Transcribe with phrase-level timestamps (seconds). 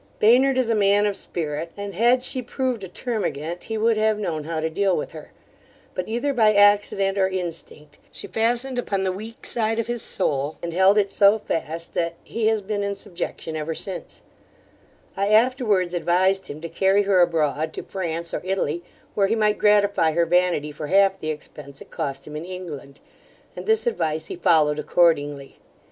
[0.17, 4.17] Baynard is a man of spirit, and had she proved a termagant, he would have
[4.17, 5.31] known how to deal with her;
[5.93, 10.57] but, either by accident or instinct, she fastened upon the weak side of his soul,
[10.63, 14.23] and held it so fast, that he has been in subjection ever since
[15.15, 18.81] I afterwards advised him to carry her abroad to France or Italy,
[19.13, 22.99] where he might gratify her vanity for half the expence it cost him in England:
[23.55, 25.59] and this advice he followed accordingly.